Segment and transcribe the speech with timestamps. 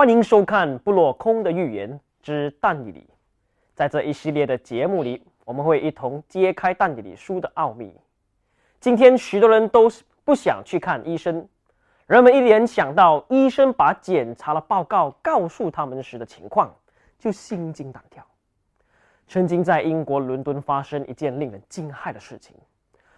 [0.00, 3.00] 欢迎收看《不落空的预言之但以理》。
[3.74, 7.94] 在这一系列的节目里，我们会一同揭开但以理书的奥秘。
[8.80, 9.90] 今天，许多人都
[10.24, 11.46] 不想去看医生，
[12.06, 16.74] 人们一联想到医生把检查的报告告诉他们时的情况，
[17.18, 18.26] 就心惊胆跳。
[19.28, 22.56] 曾经在英国伦敦发生一件令人惊骇的事情，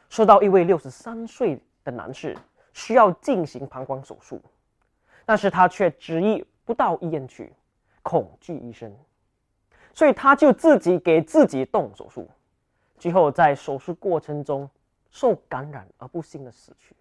[0.08, 2.36] 说到一位六十三岁的男士
[2.72, 4.42] 需要进行膀胱手术。
[5.24, 7.52] 但是他却执意不到医院去，
[8.02, 8.94] 恐惧医生，
[9.92, 12.28] 所以他就自己给自己动手术，
[12.98, 14.68] 最后在手术过程中
[15.10, 16.94] 受感染而不幸的死去。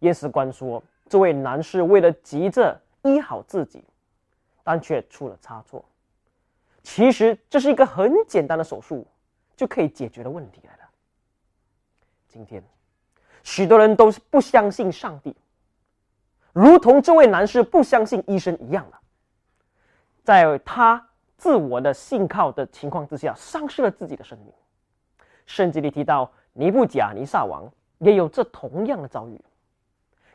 [0.00, 3.82] 验尸官说，这位男士为了急着医好自己，
[4.62, 5.84] 但却出了差错。
[6.82, 9.06] 其实这是一个很简单的手术
[9.56, 10.82] 就可以解决的问题来了。
[12.28, 12.62] 今天，
[13.42, 15.34] 许多人都是不相信上帝。
[16.56, 18.96] 如同这位男士不相信医生一样的，
[20.24, 24.50] 在他自我的信靠的情况之下，丧失了自己的生命。
[25.44, 29.38] 圣经里提到，尼布甲尼撒王也有这同样的遭遇，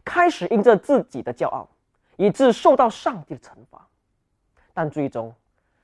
[0.06, 1.68] 开始因着自己的骄傲，
[2.18, 3.88] 以致受到上帝的惩罚，
[4.76, 5.34] 但最终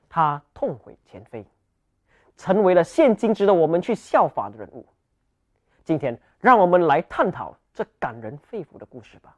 [0.08, 1.44] 他痛悔前非，
[2.36, 4.86] 成为了现今值得我们去效法的人物。
[5.82, 9.36] 今天，让我们来探讨这感人肺腑的故事吧。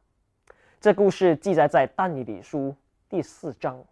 [0.81, 2.75] 这故事记载在但以理书
[3.07, 3.85] 第四章，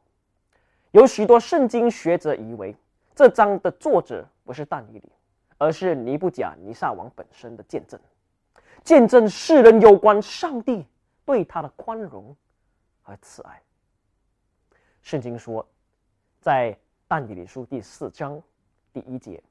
[0.93, 2.75] 有许多圣经学者以为
[3.15, 5.13] 这章的作者不是但以理，
[5.59, 8.01] 而是尼布甲尼撒王本身的见证，
[8.83, 10.87] 见证世人有关上帝
[11.27, 12.35] 对他的宽容
[13.03, 13.61] 和慈爱。
[15.03, 15.69] 圣经说，
[16.41, 16.75] 在
[17.07, 18.43] 但以理书第四章
[18.95, 19.43] 第一节，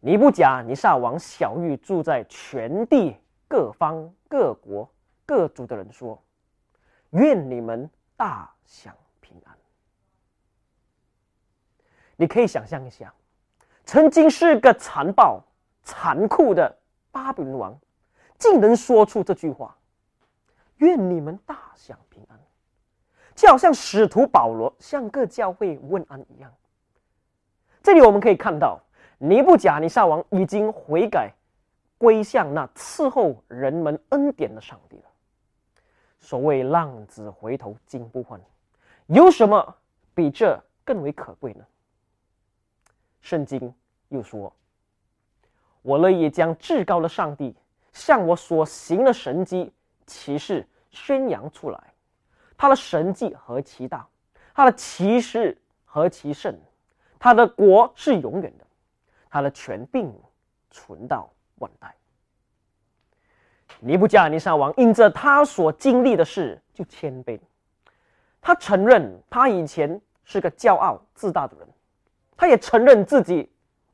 [0.00, 3.16] 尼布甲尼撒王小玉住在全地
[3.48, 4.86] 各方各国。
[5.32, 6.22] 各族的人说
[7.12, 7.88] ：“愿你们
[8.18, 9.56] 大享平安。”
[12.16, 13.10] 你可以想象一下，
[13.86, 15.42] 曾经是个残暴、
[15.82, 16.78] 残酷的
[17.10, 17.80] 巴比伦王，
[18.38, 19.74] 竟能说出这句话
[20.76, 22.38] ：“愿你们大享平安。”
[23.34, 26.52] 就好像使徒保罗向各教会问安一样。
[27.82, 28.78] 这里我们可以看到，
[29.16, 31.32] 尼布甲尼撒王已经悔改，
[31.96, 35.04] 归向那伺候人们恩典的上帝了。
[36.22, 38.40] 所谓浪子回头金不换，
[39.08, 39.76] 有什么
[40.14, 41.64] 比这更为可贵呢？
[43.20, 43.74] 圣经
[44.08, 44.50] 又说
[45.82, 47.54] ：“我乐意将至高的上帝
[47.92, 49.72] 向我所行的神迹
[50.06, 51.94] 奇事宣扬出来，
[52.56, 54.08] 他的神迹何其大，
[54.54, 56.58] 他的奇事何其甚，
[57.18, 58.66] 他的国是永远的，
[59.28, 60.12] 他的权柄
[60.70, 61.94] 存到万代。”
[63.84, 67.38] 尼布甲尼撒王因着他所经历的事就谦卑，
[68.40, 71.68] 他承认他以前是个骄傲自大的人，
[72.36, 73.50] 他也承认自己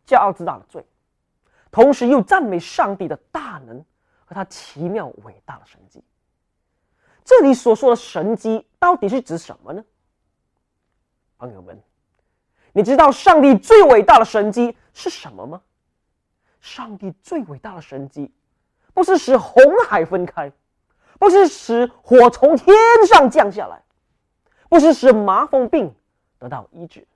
[0.06, 0.84] 骄傲自大的罪，
[1.70, 3.82] 同时又赞美上帝的大能
[4.26, 6.04] 和他奇妙伟大的神迹。
[7.24, 9.82] 这里所说的神迹到底是指什么呢？
[11.38, 11.82] 朋友们，
[12.72, 15.62] 你知道上帝最伟大的神迹是什么吗？
[16.60, 18.30] 上帝最伟大的神迹。
[18.94, 20.50] 不是使红海分开，
[21.18, 22.74] 不是使火从天
[23.06, 23.80] 上降下来，
[24.68, 25.94] 不是使麻风病
[26.38, 27.06] 得到医治，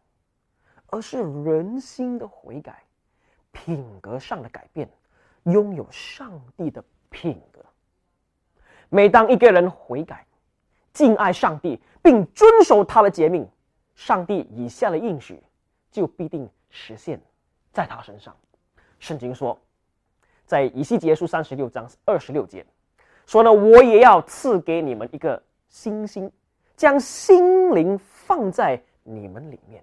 [0.87, 2.85] 而是人心的悔改，
[3.51, 4.89] 品格上的改变，
[5.45, 7.61] 拥有上帝的品格。
[8.89, 10.25] 每当一个人悔改、
[10.93, 13.49] 敬爱上帝，并遵守他的诫命，
[13.97, 15.43] 上帝以下的应许
[15.91, 17.21] 就必定实现，
[17.73, 18.37] 在他身上。
[19.01, 19.59] 圣经说。
[20.53, 22.63] 在以西结书三十六章二十六节，
[23.25, 26.31] 说呢，我也要赐给你们一个星星，
[26.77, 29.83] 将心灵放在你们里面，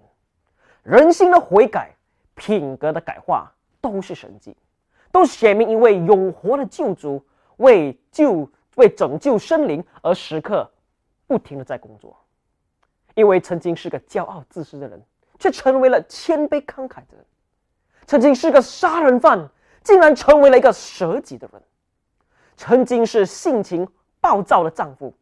[0.84, 1.90] 人心的悔改、
[2.36, 4.56] 品格的改化，都是神迹，
[5.10, 7.20] 都显明一位永活的救主
[7.56, 10.70] 为救、为拯救生灵而时刻
[11.26, 12.16] 不停的在工作。
[13.16, 15.02] 因为曾经是个骄傲自私的人，
[15.36, 17.24] 却成为了谦卑慷慨的人；
[18.06, 19.50] 曾经是个杀人犯。
[19.82, 21.62] 竟然成为了一个舍己的人，
[22.56, 23.88] 曾经是性情
[24.20, 25.12] 暴躁的丈夫，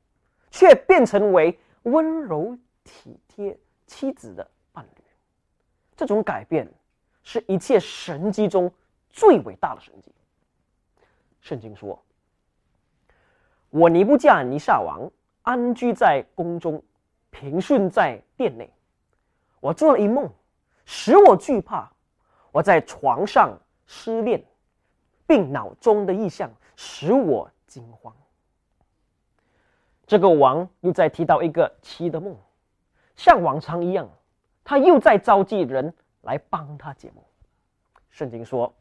[0.51, 3.57] 却变成为温柔体贴
[3.87, 5.03] 妻子的伴侣。
[5.97, 6.69] 这种改变
[7.23, 8.71] 是一切神迹中
[9.09, 10.13] 最伟大的神迹。
[11.41, 12.03] 圣经说
[13.71, 15.09] ：“我尼布甲尼撒王
[15.43, 16.83] 安居在宫中，
[17.31, 18.69] 平顺在殿内。
[19.61, 20.29] 我做了一梦，
[20.85, 21.91] 使我惧怕。
[22.51, 23.57] 我在床上。”
[23.89, 24.45] 失恋，
[25.27, 28.15] 并脑中的意象使我惊慌。
[30.07, 32.37] 这个王又在提到一个妻的梦，
[33.17, 34.09] 像往常一样，
[34.63, 35.93] 他又在召集人
[36.23, 37.25] 来帮他解梦。
[38.11, 38.73] 圣经说：“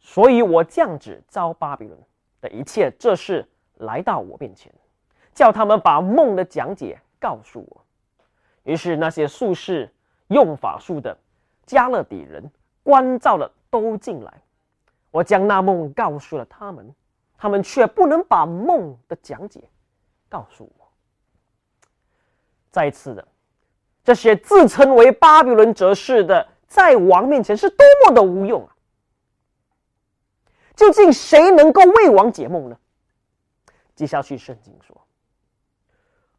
[0.00, 1.98] 所以我降旨招巴比伦
[2.40, 4.72] 的一切这事来到我面前，
[5.32, 7.84] 叫他们把梦的讲解告诉我。”
[8.64, 9.90] 于是那些术士、
[10.28, 11.16] 用法术的、
[11.64, 12.50] 加勒底人、
[12.82, 14.32] 关照了都进来。
[15.10, 16.94] 我将那梦告诉了他们，
[17.36, 19.62] 他们却不能把梦的讲解
[20.28, 20.88] 告诉我。
[22.70, 23.26] 再次的，
[24.04, 28.76] 这些自称为巴比伦哲士的，在王面前是多么的无用啊！
[30.76, 32.78] 究竟谁能够为王解梦呢？
[33.94, 34.96] 接下去圣经说。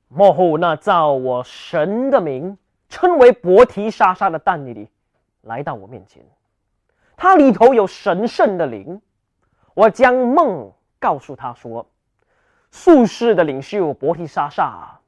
[0.07, 4.89] 幕后那造我神的名称为伯提沙沙的但尼里
[5.41, 6.23] 来到我面前，
[7.21, 9.01] 他里头有神圣的灵。
[9.74, 11.86] 我将梦告诉他说
[12.71, 15.01] ：“术士的领袖伯提沙沙，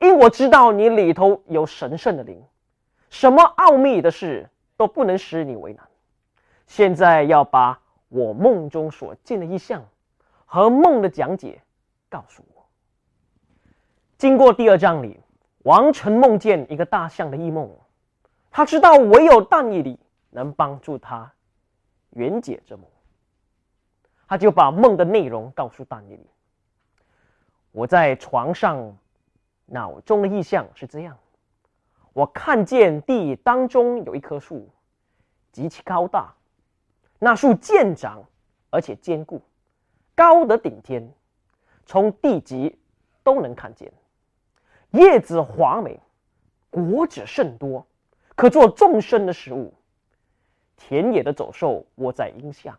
[0.00, 2.42] 因我知道你里头有神圣的灵，
[3.10, 4.48] 什么奥秘的事
[4.78, 5.86] 都不能使你为难。
[6.66, 7.78] 现在要把
[8.08, 9.84] 我梦中所见的异象
[10.46, 11.60] 和梦的讲解
[12.08, 12.64] 告诉我。”
[14.16, 15.20] 经过第二章里，
[15.64, 17.70] 王臣梦见一个大象的异梦，
[18.50, 19.98] 他知道唯有但以理
[20.36, 21.32] 能帮助他
[22.10, 22.84] 圆解这梦，
[24.28, 26.26] 他就把梦的内容告诉但以理。
[27.72, 28.94] 我在床上
[29.64, 31.16] 脑中的意象是这样：
[32.12, 34.68] 我看见地当中有一棵树，
[35.52, 36.34] 极其高大，
[37.18, 38.22] 那树健长
[38.68, 39.40] 而且坚固，
[40.14, 41.10] 高的顶天，
[41.86, 42.78] 从地极
[43.22, 43.90] 都能看见。
[44.90, 45.98] 叶子华美，
[46.68, 47.86] 果子甚多，
[48.34, 49.72] 可做众生的食物。
[50.76, 52.78] 田野的走兽窝在荫下，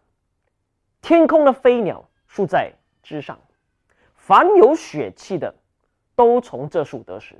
[1.01, 2.71] 天空的飞鸟宿在
[3.03, 3.39] 枝上，
[4.15, 5.53] 凡有血气的，
[6.15, 7.35] 都从这树得食。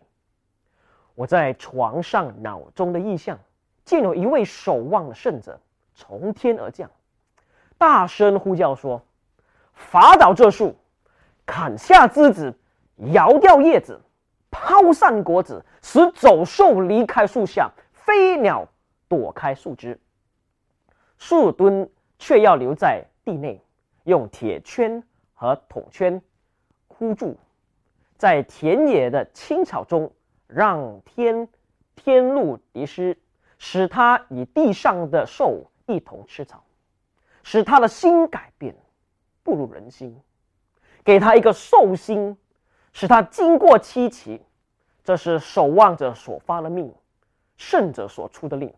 [1.16, 3.40] 我在床上脑中的意象，
[3.86, 5.60] 见有一位守望的圣者
[5.96, 6.90] 从天而降，
[7.78, 9.02] 大声呼叫说
[9.74, 10.76] ：“伐倒这树，
[11.46, 12.54] 砍下枝子，
[13.14, 14.00] 摇掉叶子。”
[14.50, 18.66] 抛散果子，使走兽离开树下，飞鸟
[19.08, 20.00] 躲开树枝，
[21.18, 23.62] 树墩却要留在地内，
[24.04, 25.04] 用铁圈
[25.34, 26.22] 和桶圈
[26.88, 27.36] 箍住，
[28.18, 30.12] 在田野的青草中，
[30.48, 31.48] 让天
[31.96, 33.18] 天露敌湿，
[33.58, 36.64] 使他与地上的兽一同吃草，
[37.44, 38.76] 使他的心改变，
[39.44, 40.20] 不如人心，
[41.04, 42.38] 给他一个兽心。
[42.94, 44.42] 使他经过七期，
[45.04, 46.92] 这是守望者所发的命，
[47.56, 48.74] 圣者所出的令，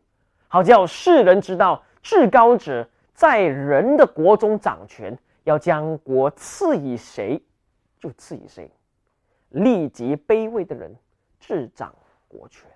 [0.50, 7.42] 好叫世人知道至高者在人的国中掌权，要将国赐予谁，
[8.00, 8.72] 就赐予谁，
[9.50, 10.96] 立即卑微的人
[11.40, 11.94] 执掌
[12.28, 12.70] 国权。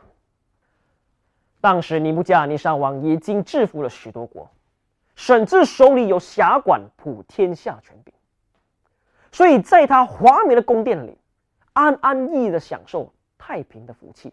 [1.62, 4.50] 当时尼布甲尼撒王已经制服了许多国，
[5.15, 8.13] 甚至手里有辖管普天下权柄，
[9.31, 11.17] 所以在他华美的宫殿里。
[11.75, 14.31] 安安逸逸的享受太平的福气，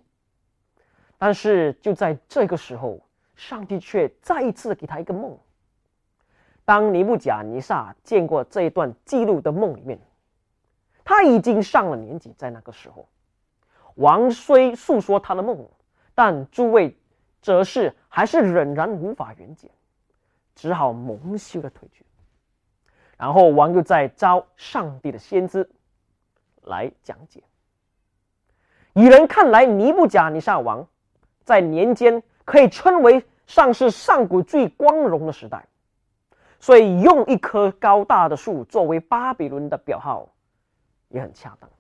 [1.17, 3.01] 但是就在这个时候，
[3.41, 5.39] 上帝却再一次给他一个梦。
[6.67, 9.99] 当尼布甲尼撒见过这一段记录的梦里面，
[11.03, 13.09] 他已经上了年纪，在那个时候，
[13.95, 15.67] 王虽诉说他的梦，
[16.15, 16.95] 但诸位
[17.41, 19.71] 则是还是仍然无法圆解，
[20.55, 22.05] 只好蒙羞的退去。
[23.17, 25.69] 然后王又再招上帝的先知。
[26.63, 27.43] 来讲解。
[28.93, 30.87] 以人看来，尼布甲尼撒王
[31.43, 35.69] 在年间可以称为上是上古最光荣的时代，
[36.59, 40.29] 所以用一棵高大的树作为巴比伦的表号
[41.11, 41.71] 也很恰当。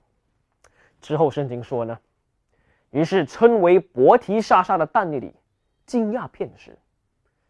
[1.00, 1.98] 之后圣经说呢，
[2.90, 5.34] 于是称为伯提沙沙的但尼里
[5.86, 6.78] 惊讶片时，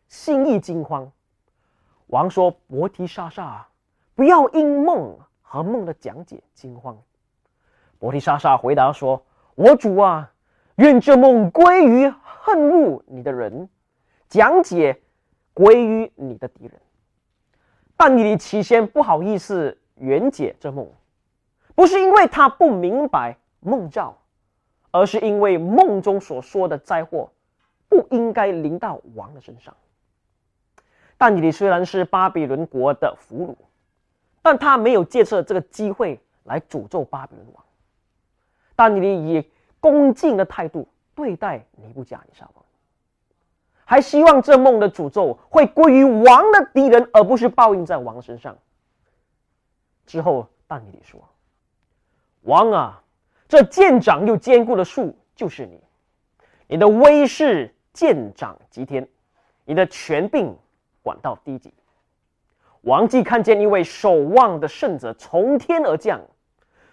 [0.08, 1.12] 心意惊慌。
[2.06, 3.68] 王说：“伯提沙沙，
[4.14, 6.96] 不要因梦和梦的讲解惊慌。”
[8.00, 9.22] 伯提莎莎回答说
[9.56, 10.32] ：“我主啊，
[10.80, 13.68] 愿这梦归于恨恶你的人，
[14.30, 14.98] 讲解
[15.52, 16.72] 归于你的敌人。”
[17.98, 20.90] 但你起先不好意思圆解这梦，
[21.74, 24.16] 不是因为他不明白梦兆，
[24.90, 27.30] 而是因为梦中所说的灾祸
[27.86, 29.76] 不应该临到王的身上。
[31.18, 33.54] 但你虽然是巴比伦国的俘虏，
[34.40, 37.62] 但他没有借着这个机会来诅咒巴比伦王。
[38.74, 42.64] 但你以恭敬的态度对待尼布甲尼撒王，
[43.84, 48.56] 还希望这梦的诅咒会归于王的敌人，而不是报应在王身上。
[50.06, 51.20] 之后，但尼里说
[52.42, 53.02] ：“王啊，
[53.48, 55.80] 这健长又坚固的树就是你，
[56.66, 59.08] 你的威势健长极天，
[59.64, 60.56] 你的权柄
[61.02, 61.72] 管到低级。
[62.82, 66.20] 王既看见一位守望的圣者从天而降，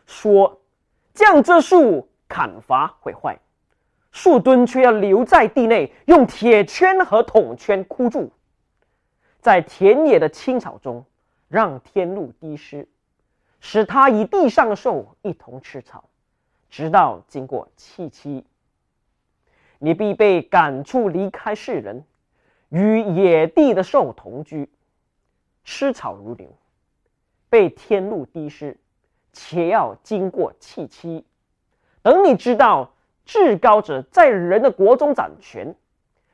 [0.06, 0.60] 说
[1.14, 3.40] ：“将这树砍伐毁坏，
[4.12, 8.32] 树墩却要留在地内，用铁圈和铜圈箍住，
[9.40, 11.06] 在田野的青草中，
[11.48, 12.88] 让天露滴湿，
[13.60, 16.10] 使他与地上的兽一同吃草，
[16.70, 18.46] 直到经过七七，
[19.80, 22.04] 你必被赶出离开世人，
[22.70, 24.70] 与野地的兽同居。”
[25.70, 26.48] 吃草如牛，
[27.50, 28.78] 被天露滴湿，
[29.34, 31.26] 且要经过气期。
[32.08, 32.94] 等你知道
[33.26, 35.76] 至高者在人的国中掌权，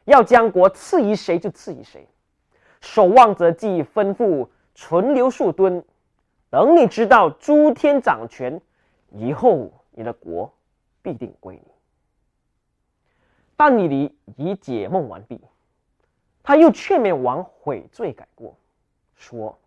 [0.05, 2.07] 要将国赐予谁就赐予谁。
[2.79, 5.83] 守望者既吩咐存留数吨，
[6.51, 8.61] 等你知道诸天掌权
[9.09, 10.53] 以后，你的国
[11.01, 11.71] 必定归你。
[13.55, 15.41] 但你离已解梦完毕，
[16.43, 18.55] 他又劝勉王悔罪改过。
[19.15, 19.57] 说：“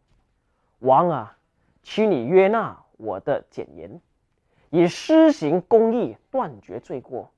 [0.79, 1.37] 王啊，
[1.83, 4.01] 请你约纳我的简言，
[4.71, 7.31] 以施行公义断绝罪过，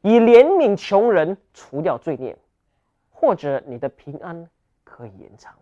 [0.00, 2.36] 以怜悯穷人除掉罪孽，
[3.10, 4.48] 或者你的平安
[4.82, 5.54] 可以延长。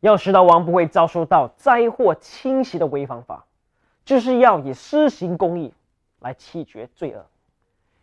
[0.00, 3.44] 要使到王不会遭受到灾祸侵袭的违方法，
[4.04, 5.74] 就是要以施行公义
[6.20, 7.26] 来弃绝罪恶，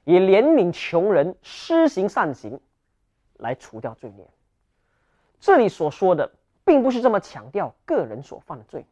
[0.03, 2.59] 以怜悯穷人施行善行
[3.37, 4.27] 来除掉罪孽。”
[5.39, 6.31] 这里所说的，
[6.63, 8.85] 并不是这么强调个人所犯的罪，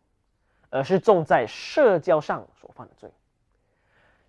[0.69, 3.11] 而是重在社交上所犯的罪。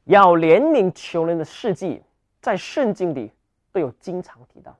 [0.04, 2.02] 要怜悯穷人的事迹，
[2.40, 3.32] 在圣经里
[3.72, 4.76] 都有经常提到。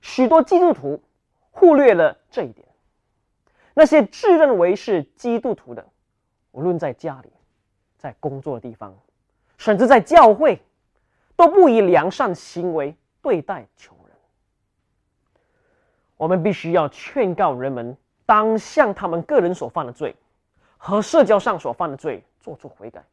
[0.00, 1.02] 许多基督徒
[1.50, 2.66] 忽略了这一点。
[3.74, 5.86] 那些自认为是基督徒的，
[6.52, 7.30] 无论在家里、
[7.98, 8.96] 在工作的地方，
[9.58, 10.62] 甚至在教会，
[11.36, 14.16] 都不以良善行为对待穷人。
[16.16, 20.16] 我们必须要劝告人们，当向他们个人所犯的罪
[20.76, 23.04] 和社交上所犯的罪做出悔改。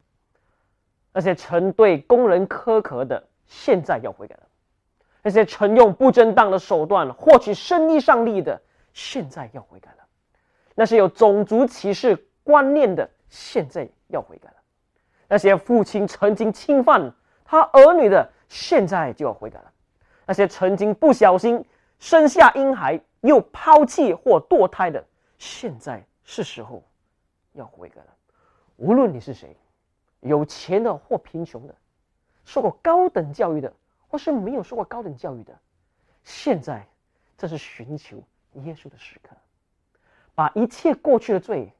[1.11, 4.43] 那些曾对工人苛刻的，现在要悔改了；
[5.21, 8.61] 那些曾用不正当的手段获取生意上利的，
[8.93, 10.03] 现在要悔改了；
[10.75, 14.55] 那些有种族歧视观念的，现在要悔改了；
[15.27, 17.13] 那些父亲曾经侵犯
[17.45, 19.71] 他儿女的，现在就要悔改了；
[20.25, 21.65] 那些曾经不小心。
[21.99, 25.01] 生下婴孩又抛弃或堕胎的，
[25.37, 26.83] 现在是时候
[27.53, 28.07] 要悔改了。
[28.75, 29.55] 无论你是谁，
[30.19, 31.75] 有钱的或贫穷的，
[32.45, 33.71] 受过高等教育的
[34.07, 35.57] 或是没有受过高等教育的，
[36.23, 36.87] 现在
[37.37, 38.21] 这是寻求
[38.53, 39.35] 耶稣的时刻，
[40.35, 41.71] 把一切过去的罪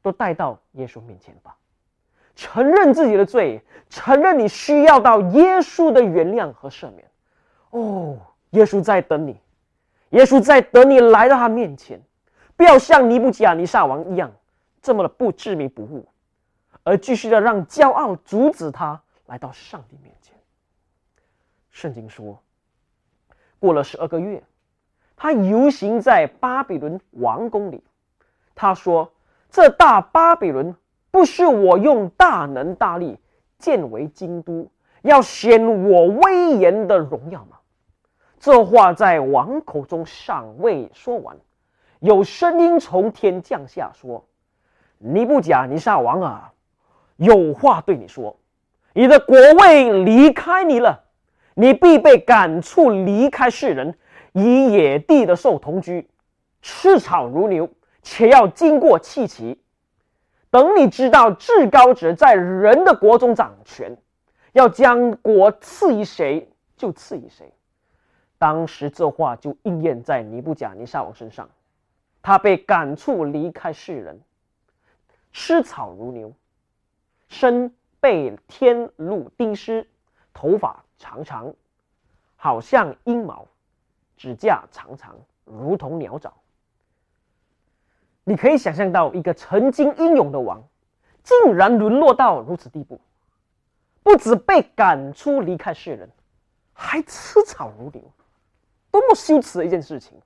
[0.00, 1.56] 都带到耶稣面前吧，
[2.34, 7.08] 承认自己的罪，承认你需要到耶稣的原谅和赦免。
[7.70, 8.18] 哦，
[8.50, 9.40] 耶稣在等你。
[10.10, 11.98] 耶稣在等你来到他面前，
[12.54, 14.30] 不要像尼布甲尼撒王一样
[14.82, 16.08] 这么的不知名不悟，
[16.82, 20.34] 而继续的让骄傲阻止他来到上帝面前。
[21.70, 22.42] 圣经说，
[23.60, 24.42] 过了十二个月，
[25.16, 27.82] 他游行在巴比伦王宫里。
[28.54, 29.10] 他说
[29.48, 30.76] ：“这大巴比伦
[31.10, 33.18] 不是我用大能大力
[33.58, 34.68] 建为京都，
[35.02, 37.58] 要显我威严的荣耀吗？”
[38.40, 41.38] 这话在王口中尚未说完，
[42.00, 44.26] 有声音从天降下说
[45.04, 46.52] ：“尼布甲尼撒王啊，
[47.16, 48.38] 有话对你说，
[48.94, 51.04] 你的国位离开你了，
[51.54, 53.98] 你必被赶出离开世人，
[54.32, 56.08] 与野地的兽同居，
[56.60, 57.68] 吃草如牛，
[58.02, 59.60] 且要经过气期。
[60.50, 63.96] 等你知道至高者在人的国中掌权，
[64.52, 67.52] 要将国赐予谁就赐予谁。”
[68.38, 71.48] 当时这话就应验在尼布甲尼撒王身上，
[72.22, 74.20] 他被赶出离开世人，
[75.32, 76.32] 吃草如牛，
[77.28, 79.88] 身被天露滴湿，
[80.32, 81.54] 头发长长，
[82.36, 83.46] 好像鹰毛，
[84.16, 86.32] 指甲长长，如同鸟爪。
[88.24, 90.62] 你可以想象到一个曾经英勇的王，
[91.22, 93.00] 竟然沦落到如此地步，
[94.02, 96.10] 不止被赶出离开世人，
[96.72, 98.02] 还吃草如牛。
[98.90, 100.20] 多么羞耻的一件事情！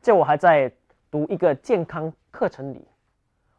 [0.00, 0.72] 在我还在
[1.10, 2.82] 读一个健康课程里，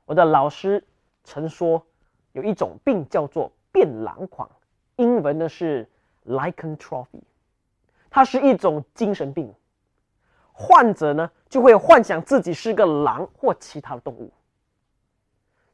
[0.08, 0.82] 我的老师
[1.26, 1.86] 曾说，
[2.32, 4.50] 有一种病叫做变狼狂，
[4.96, 5.86] 英文呢是
[6.26, 7.22] lycanthropy，
[8.10, 9.54] 它是一种精神病，
[10.54, 14.32] 患者呢就会幻想自己是个狼或其他的动物。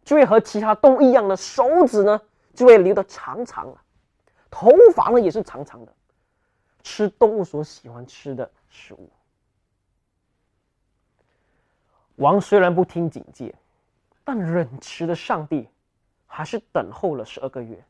[0.04, 2.20] 就会和其他动物一样的手指呢，
[2.56, 3.78] 就会留得长长的，
[4.50, 5.94] 头发呢也是长长的，
[6.82, 9.12] 吃动物所喜欢吃的食物。
[12.16, 13.54] 王虽然不听警戒，
[14.24, 15.68] 但忍持的上帝
[16.26, 17.84] 还是等候了十二个月，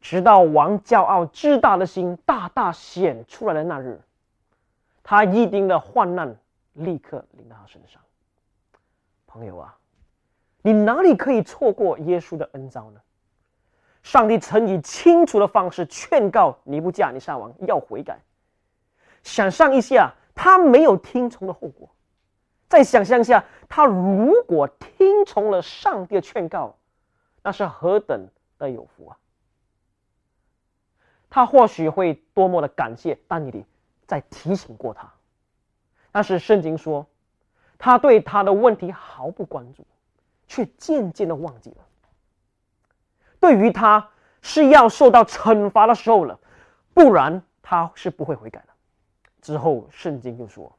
[0.00, 4.00] 直到王骄傲自大的心大大显出来的那日，
[5.02, 6.36] 他一定的患难
[6.72, 8.00] 立刻临到他身上。
[9.26, 9.76] 朋友啊，
[10.62, 13.00] 你哪里可以错过耶稣的恩召呢？
[14.02, 18.18] 上帝曾以清楚的方式劝告尼布甲尼撒王要悔改，
[19.22, 21.88] 想象一下他没有听从的后果。
[22.68, 26.76] 再想象下，他如果听从了上帝的劝告，
[27.42, 29.16] 那是何等的有福啊！
[31.30, 33.64] 他或许会多么的感谢丹尼里
[34.06, 35.12] 在提醒过他，
[36.10, 37.06] 但是圣经说，
[37.78, 39.86] 他对他的问题毫不关注，
[40.48, 41.76] 却渐渐的忘记了。
[43.38, 44.10] 对于他
[44.42, 46.40] 是要受到惩罚的时候了，
[46.92, 48.68] 不然他是不会悔改的。
[49.40, 50.76] 之后圣经就说。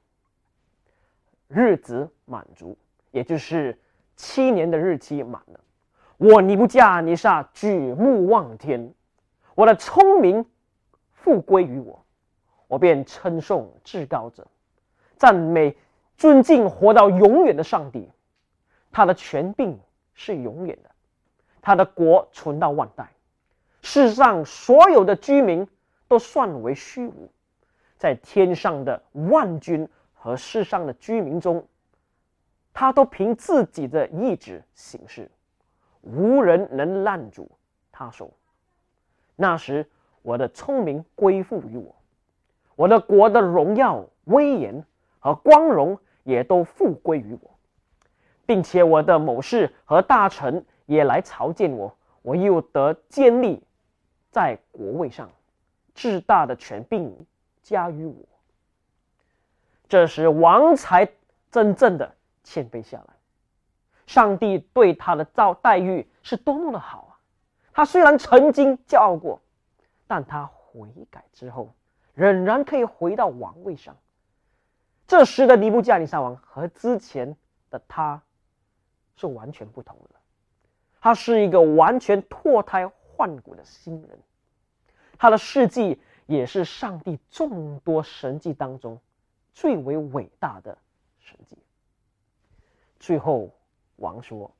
[1.47, 2.77] 日子满足，
[3.11, 3.79] 也就是
[4.15, 5.59] 七年的日期满了。
[6.17, 8.93] 我尼布加尼撒举目望天，
[9.55, 10.45] 我的聪明
[11.13, 12.03] 复归于我，
[12.67, 14.47] 我便称颂至高者，
[15.15, 15.77] 赞美
[16.17, 18.09] 尊敬活到永远的上帝。
[18.91, 19.79] 他的权柄
[20.13, 20.89] 是永远的，
[21.61, 23.11] 他的国存到万代。
[23.83, 25.67] 世上所有的居民
[26.07, 27.29] 都算为虚无，
[27.97, 29.87] 在天上的万军。
[30.17, 31.65] 和世上的居民中，
[32.73, 35.29] 他都凭自己的意志行事，
[36.01, 37.49] 无人能拦阻
[37.91, 38.31] 他手。
[39.35, 39.87] 那时，
[40.21, 41.95] 我的聪明归附于我，
[42.75, 44.83] 我的国的荣耀、威严
[45.19, 47.49] 和光荣也都复归于我，
[48.45, 53.63] 并且我的谋士和大臣也来朝见我，我又得建立
[54.29, 55.29] 在国位上，
[55.93, 57.15] 至大的权柄
[57.61, 58.15] 加于我。
[59.89, 61.09] 这时，王才
[61.49, 63.13] 真正的谦卑下来。
[64.05, 67.19] 上帝对他的造待遇是多么的好啊！
[67.73, 69.41] 他虽然曾经骄傲过，
[70.07, 71.73] 但他悔改之后，
[72.13, 73.95] 仍然可以回到王位上。
[75.07, 77.35] 这时的尼布加尼撒王和之前
[77.69, 78.21] 的他
[79.15, 80.15] 是完全不同的。
[80.99, 84.19] 他是一个完全脱胎换骨的新人。
[85.17, 88.99] 他的事迹也是上帝众多神迹当中。
[89.57, 90.77] 最为伟大的
[91.17, 91.57] 神迹。
[92.99, 93.49] 最后，
[93.95, 94.51] 王说：“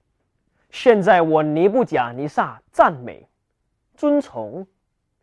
[0.71, 3.29] 现在我尼布甲尼撒赞美、
[3.93, 4.65] 尊崇、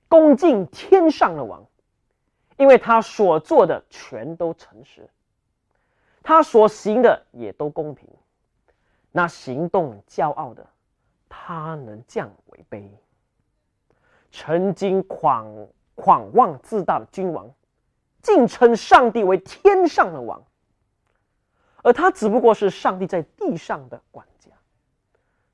[0.09, 1.67] 恭敬天上的王，
[2.57, 5.11] 因为他所做的全都诚实，
[6.23, 8.09] 他所行的也都公平。
[9.11, 10.65] 那行动骄傲的，
[11.29, 12.89] 他能降为卑；
[14.31, 17.53] 曾经狂狂妄自大的君王。”
[18.25, 20.43] 竟称上帝为天上的王，
[21.83, 24.51] 而他只不过是上帝在地上的管家，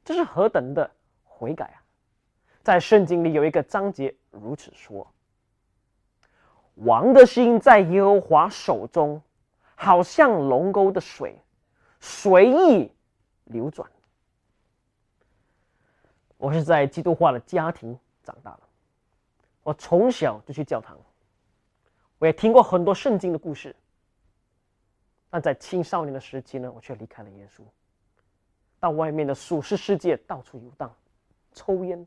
[0.04, 0.88] 这是何等的
[1.24, 1.82] 悔改啊！
[2.62, 5.12] 在圣经里有一个章节如此说
[6.76, 9.20] ：“王的心在耶和华手中，
[9.74, 11.36] 好像龙沟的水，
[11.98, 12.92] 随意
[13.44, 13.90] 流转。”
[16.38, 18.60] 我是在基督化的家庭长大的，
[19.64, 20.96] 我从小就去教堂。
[22.20, 23.74] 我也听过很多圣经的故事，
[25.30, 27.62] 但在青少年的时期呢，我却离开了耶稣，
[28.78, 30.94] 到外面的俗世世界到处游荡，
[31.54, 32.06] 抽烟、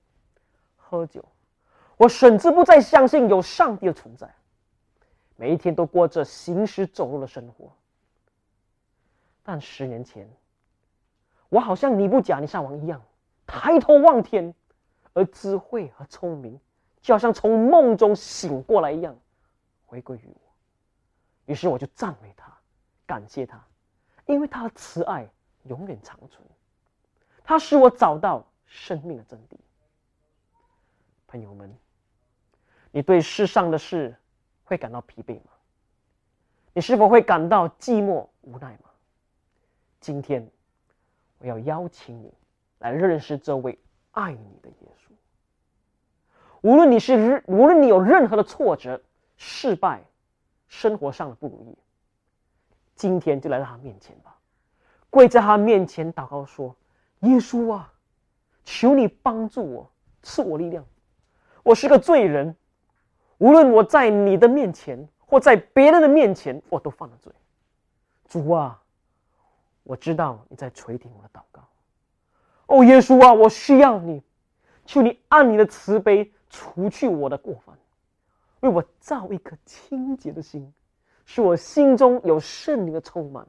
[0.78, 1.26] 喝酒。
[1.97, 4.32] 我甚至不再相信有上帝的存在，
[5.36, 7.71] 每一天都过着行尸走肉的生活。
[9.41, 10.30] 但十年前，
[11.49, 13.02] 我好像尼布甲尼撒王一样，
[13.47, 14.54] 抬头望天，
[15.13, 16.60] 而智慧和聪明
[17.02, 19.17] 就好像从梦中醒过来一样。
[19.93, 20.41] 回归于我，
[21.45, 22.51] 于是我就赞美他，
[23.06, 23.63] 感谢他，
[24.25, 25.29] 因为他的慈爱
[25.65, 26.41] 永远长存，
[27.43, 29.56] 他使我找到生命的真谛。
[31.27, 31.71] 朋友们，
[32.89, 34.15] 你对世上的事
[34.63, 35.51] 会感到疲惫吗？
[36.73, 38.89] 你是否会感到寂寞无奈吗？
[39.99, 40.49] 今天，
[41.38, 42.34] 我要邀请你
[42.79, 43.77] 来认识这位
[44.10, 45.12] 爱你的耶稣。
[46.62, 48.99] 无论你是无论你有任何的挫折。
[49.45, 50.01] 失败，
[50.69, 51.77] 生活上的不如意。
[52.95, 54.38] 今天就来到他面前吧，
[55.10, 56.73] 跪在他面前祷告说
[57.21, 57.91] ：“耶稣啊，
[58.63, 60.86] 求你帮助我，赐我力量。
[61.62, 62.56] 我是个罪人，
[63.38, 67.34] 无论我在你的面前或在别人的面前，我都犯了罪。
[68.29, 68.82] 主啊，
[69.84, 71.67] 我知道你在垂听我的祷告，
[72.67, 74.23] 哦，耶稣啊，我需要你，
[74.86, 77.77] 求你按你的慈悲除去我的过犯，
[78.63, 80.73] 为我造一颗清洁的心，
[81.26, 83.45] 使我心中有圣灵的充满，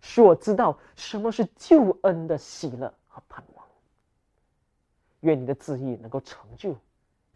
[0.00, 3.64] 使我知道什么是救恩的喜乐和盼望。
[5.20, 6.76] 愿你的旨意能够成就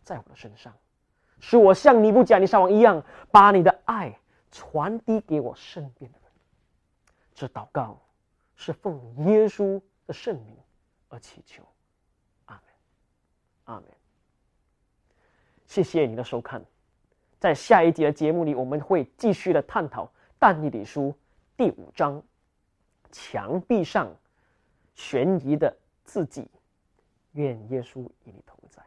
[0.03, 0.73] 在我的身上，
[1.39, 4.19] 使我像尼布甲尼撒王一样，把你的爱
[4.51, 6.31] 传递给我身边的人。
[7.35, 8.01] 这祷告
[8.57, 10.57] 是奉耶稣的圣名
[11.09, 11.63] 而祈求，
[12.47, 12.65] 阿门，
[13.65, 13.85] 阿门。
[15.67, 16.65] 谢谢你的收看，
[17.43, 21.13] 在下一集的节目里，我们会继续的探讨但以理书
[21.57, 22.23] 第五章
[23.11, 24.09] 墙壁上
[24.95, 26.49] 悬疑的自己。
[27.33, 28.81] 愿耶稣与你同在。